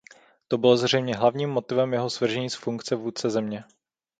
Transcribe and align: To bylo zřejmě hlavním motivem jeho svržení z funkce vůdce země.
To 0.47 0.57
bylo 0.57 0.77
zřejmě 0.77 1.15
hlavním 1.15 1.49
motivem 1.49 1.93
jeho 1.93 2.09
svržení 2.09 2.49
z 2.49 2.55
funkce 2.55 2.95
vůdce 2.95 3.29
země. 3.29 3.63